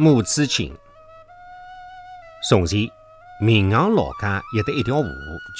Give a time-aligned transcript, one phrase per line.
[0.00, 0.78] 母子情。
[2.48, 2.88] 从前，
[3.40, 5.10] 闵行老家有得一条河，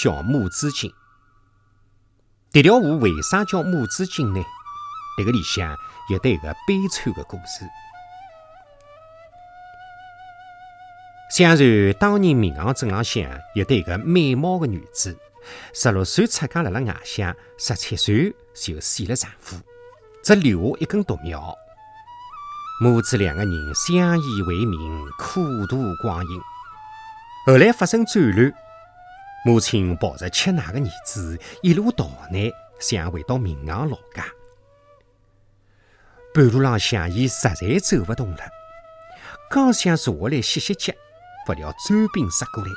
[0.01, 0.93] 叫母子井。
[2.53, 4.41] 这条河为啥叫母子井呢？
[5.19, 5.77] 这个里向
[6.09, 7.67] 有得一个悲惨的故事。
[11.33, 15.19] 相传当年闵行镇浪向有得一个美貌的女子，
[15.75, 19.57] 十六岁出嫁辣辣外乡，十七岁就死了丈夫，
[20.23, 21.59] 只留下一根独苗。
[22.81, 24.79] 母子两个人相依为命，
[25.19, 26.41] 苦度光阴。
[27.45, 28.55] 后来发生战乱，
[29.45, 34.25] 母亲抱着吃奶的儿子一路逃难，想回到闵行老家。
[36.33, 38.39] 半路浪向，伊实在走不动了，
[39.51, 40.93] 刚想坐下来歇歇脚，
[41.47, 42.71] 不料追兵杀过来，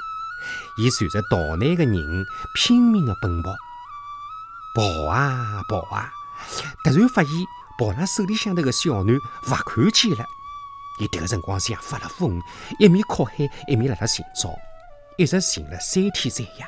[0.79, 3.51] 伊随着逃难的人拼命的奔跑，
[4.73, 6.09] 跑啊跑啊，
[6.83, 7.31] 突然发现。
[7.81, 10.23] 抱辣手里向头个小囡勿看见了，
[10.99, 12.39] 伊迭个辰光像发了疯，
[12.77, 14.53] 一面哭喊，一面辣辣寻找，
[15.17, 16.67] 一直寻了三天三夜。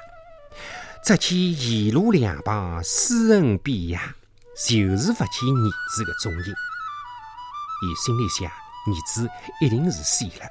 [1.03, 3.99] 只见沿路两旁尸横遍野，
[4.55, 6.55] 就是勿见儿子的踪影。
[7.83, 9.29] 伊心里想，儿子
[9.61, 10.49] 一定是死了。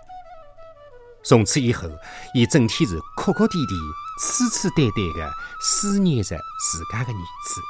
[1.24, 1.88] 从此以后，
[2.34, 3.74] 伊整天是哭哭啼啼、
[4.20, 7.16] 痴痴呆呆的思念着自家的儿
[7.48, 7.60] 子。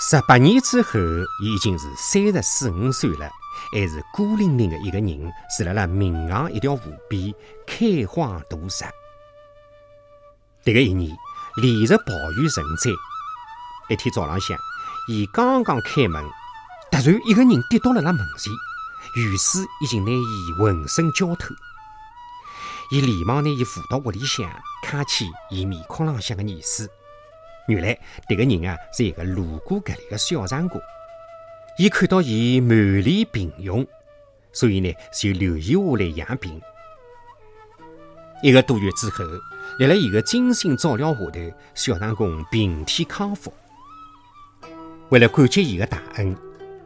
[0.00, 1.00] 十八年之后，
[1.42, 3.28] 伊已经是三十四五岁了，
[3.72, 7.34] 还是孤零零的一个人，住辣辣闵行一条河边，
[7.66, 8.84] 开荒度日。
[10.64, 11.16] 迭个一年
[11.56, 12.92] 连日暴雨成灾，
[13.88, 14.56] 一天早浪向，
[15.08, 16.24] 伊刚刚开门，
[16.92, 18.52] 突然一个人跌倒辣辣门前，
[19.16, 21.48] 雨水已经拿伊浑身浇透。
[22.92, 24.48] 伊连忙拿伊扶到屋里向，
[24.84, 26.88] 看起伊面孔浪向的泥水。
[27.68, 30.80] 原来，这个人啊是一个路过搿里的小长工。
[31.76, 33.86] 伊看到伊满脸病容，
[34.52, 36.60] 所以呢就留伊下来养病。
[38.42, 39.22] 一个多月之后，
[39.78, 43.52] 辣辣伊的精心照料下头，小长工病体康复。
[45.10, 46.34] 为了感激伊的大恩，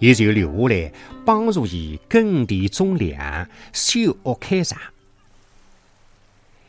[0.00, 0.92] 伊就留下来
[1.25, 4.81] 帮助伊耕地种粮、修屋开厂。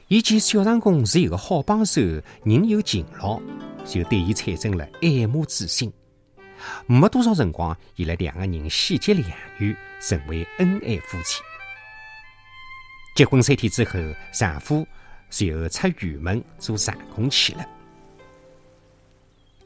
[0.08, 2.00] 伊见小长工是一个好帮手，
[2.44, 3.42] 人又勤劳。
[3.86, 5.92] 就对伊产生了爱慕之心。
[6.88, 11.42] 没多少辰光，伊拉两个人喜结良缘，成为恩爱夫妻。
[13.16, 14.00] 结婚三天之后，
[14.32, 14.88] 丈夫
[15.30, 17.66] 就出远门做长工去了。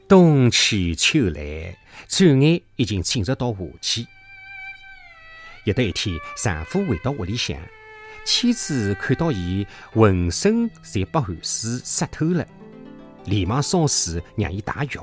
[0.08, 1.76] 冬去秋来，
[2.08, 4.06] 转眼已经进入到夏季。
[5.64, 7.56] 有得一天，丈夫回到屋里向，
[8.24, 12.46] 妻子看到伊浑身侪被汗水湿透了。
[13.28, 14.64] 连忙烧水让伊洗
[14.96, 15.00] 浴。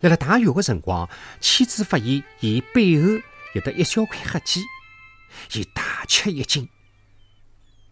[0.00, 1.08] 辣辣洗浴的辰光，
[1.40, 3.08] 妻子发现伊背后
[3.54, 4.62] 有得一小块黑迹，
[5.52, 6.68] 伊大吃一惊。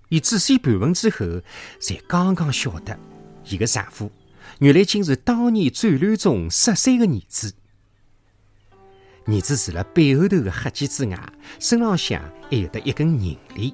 [0.08, 1.42] 伊仔细盘问之后，
[1.78, 2.98] 才刚刚晓得，
[3.44, 4.10] 伊的丈夫
[4.60, 7.54] 原来竟是当年战乱中失散的儿子。
[9.26, 13.70] 儿子除了背后头的黑迹之外，身浪向还有得一根银链。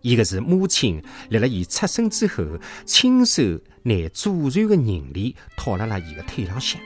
[0.00, 2.44] 伊个是母亲辣辣伊出生之后，
[2.84, 3.42] 亲手
[3.86, 6.80] 拿祖传的银链套辣辣伊个腿浪向。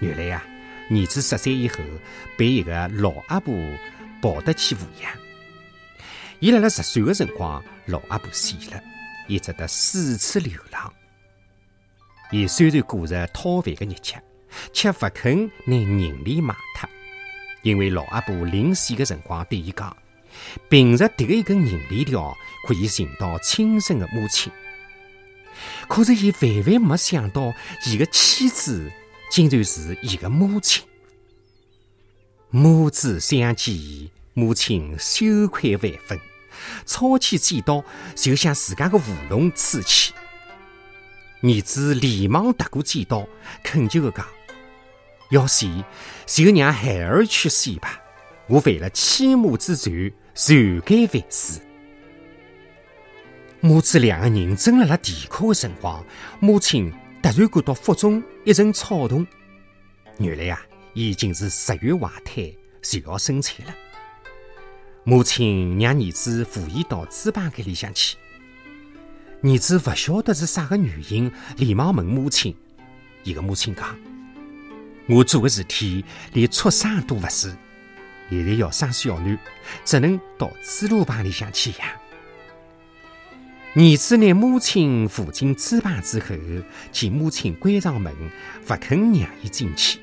[0.00, 0.44] 原来呀，
[0.90, 1.76] 儿子十岁以后
[2.36, 3.54] 被一个老阿婆
[4.20, 5.12] 抱得去抚养。
[6.40, 8.82] 伊辣辣十岁的辰光，老阿婆死了，
[9.28, 10.92] 伊只得四处流浪。
[12.32, 14.20] 伊虽然过着讨饭的日脚，
[14.72, 16.90] 却不肯拿银链卖脱，
[17.62, 19.96] 因为老阿婆临死的辰光对伊讲。
[20.68, 22.36] 凭着迭个一根银链条，
[22.66, 24.52] 可以寻到亲生的母亲。
[25.88, 27.54] 可是，伊万万没想到，
[27.86, 28.90] 伊的妻子
[29.30, 30.84] 竟然是伊的母亲。
[32.50, 33.74] 母子相见，
[34.34, 36.18] 母亲羞愧万分，
[36.84, 37.84] 抄起剪刀
[38.14, 40.12] 就向自家的喉咙刺去。
[41.40, 43.28] 儿子连忙夺过剪刀，
[43.62, 44.26] 恳求的讲
[45.30, 45.66] ：“要死，
[46.26, 48.00] 就让孩儿去死吧！
[48.48, 51.62] 我犯了欺母之罪。”罪该万死。
[53.66, 56.04] 母子两个人正辣辣啼哭的辰光，
[56.38, 56.88] 母亲
[57.20, 59.26] 突然感到腹中一阵躁动。
[60.18, 60.60] 原来呀，
[60.94, 63.74] 已经是十月怀胎，就要生产了。
[65.02, 68.16] 母亲让儿子扶伊到猪棚间里向去。
[69.42, 72.54] 儿子不晓得是啥个原因，连忙问母亲。
[73.24, 73.98] 伊个母亲讲
[75.10, 77.52] ：“我做的事体连畜生都不是。”
[78.30, 79.36] 现在要生小囡，
[79.84, 82.05] 只能到猪猡棚里向去养。
[83.78, 86.34] 儿子拿母亲扶进猪棚之后，
[86.92, 88.10] 见母亲关上门，
[88.66, 89.98] 不肯让伊进去。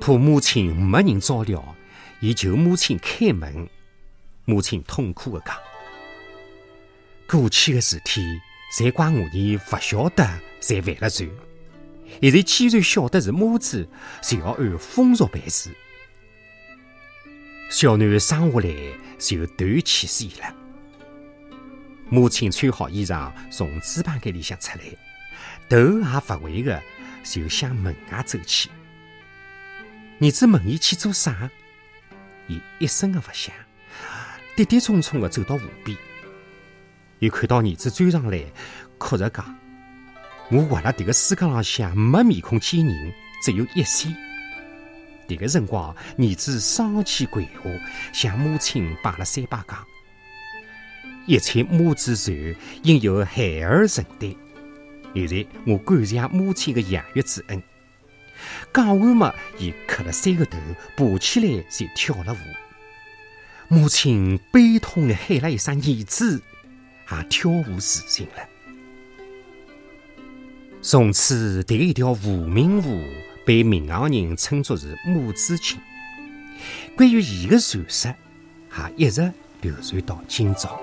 [0.00, 1.76] 怕母亲没人照料，
[2.18, 3.68] 伊求母亲开门。
[4.44, 5.56] 母亲痛苦的讲
[7.30, 8.20] ：“过去的事体，
[8.76, 11.30] 侪怪我呢勿晓得，才犯了罪。
[12.20, 13.88] 现在既然晓得是母子，
[14.20, 15.70] 就要按风俗办事。”
[17.70, 18.74] 小囡生下来
[19.16, 20.65] 就断气死了。
[22.08, 24.84] 母亲穿好衣裳，从猪棚间里向出来，
[25.68, 26.06] 头也
[26.36, 26.82] 勿回的
[27.24, 28.70] 就向门外走去。
[30.20, 31.50] 儿子问伊去做啥，
[32.46, 33.52] 伊一声也勿响，
[34.54, 35.98] 跌跌冲冲的走到湖边，
[37.18, 38.40] 又看到儿子追上来，
[38.98, 39.58] 哭着讲
[40.50, 43.12] ：“我活辣迭个世界浪向没面孔见人，
[43.42, 44.16] 只有一线。”
[45.26, 47.50] 迭个辰光，儿子双膝跪下，
[48.12, 49.84] 向母亲拜了三拜，讲
[51.26, 52.32] ：“一切母子仇，
[52.82, 54.34] 应由孩儿承担。
[55.14, 57.62] 现在我感谢母亲的养育之恩。”
[58.72, 60.58] 讲完嘛，伊磕了三个头，
[60.96, 62.36] 爬起来就跳了舞。
[63.68, 66.40] 母亲悲痛的喊了一声“儿子”，
[67.10, 68.48] 也跳舞自尽了。
[70.82, 73.02] 从此，这一条无名湖。
[73.44, 75.78] 被民行人称作是母子情，
[76.96, 78.12] 关于伊的传说，
[78.68, 80.80] 还一直流传到今朝。